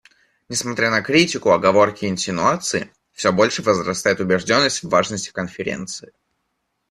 Несмотря 0.49 0.89
на 0.89 1.03
критику, 1.03 1.51
оговорки 1.51 2.05
и 2.05 2.09
инсинуации, 2.09 2.91
все 3.11 3.31
больше 3.31 3.61
возрастает 3.61 4.19
убежденность 4.19 4.81
в 4.81 4.89
важности 4.89 5.29
Конференции. 5.29 6.11